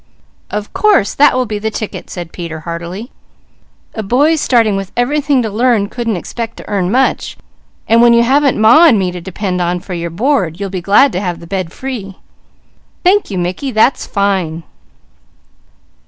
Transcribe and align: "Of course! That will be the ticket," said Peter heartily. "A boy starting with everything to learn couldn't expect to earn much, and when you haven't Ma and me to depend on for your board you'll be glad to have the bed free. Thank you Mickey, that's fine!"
"Of 0.49 0.73
course! 0.73 1.13
That 1.13 1.35
will 1.35 1.45
be 1.45 1.59
the 1.59 1.69
ticket," 1.69 2.09
said 2.09 2.31
Peter 2.31 2.61
heartily. 2.61 3.11
"A 3.93 4.01
boy 4.01 4.35
starting 4.35 4.75
with 4.75 4.91
everything 4.97 5.43
to 5.43 5.49
learn 5.51 5.89
couldn't 5.89 6.15
expect 6.15 6.57
to 6.57 6.67
earn 6.67 6.89
much, 6.89 7.37
and 7.87 8.01
when 8.01 8.11
you 8.11 8.23
haven't 8.23 8.59
Ma 8.59 8.85
and 8.85 8.97
me 8.97 9.11
to 9.11 9.21
depend 9.21 9.61
on 9.61 9.79
for 9.79 9.93
your 9.93 10.09
board 10.09 10.59
you'll 10.59 10.71
be 10.71 10.81
glad 10.81 11.11
to 11.11 11.21
have 11.21 11.39
the 11.39 11.45
bed 11.45 11.71
free. 11.71 12.17
Thank 13.03 13.29
you 13.29 13.37
Mickey, 13.37 13.69
that's 13.69 14.07
fine!" 14.07 14.63